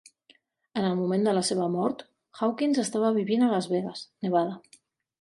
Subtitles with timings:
[0.79, 2.03] En el moment de la seva mort,
[2.41, 4.61] Hawkins estava vivint a Las Vegas, Nevada.